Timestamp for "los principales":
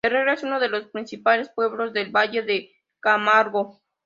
0.67-1.49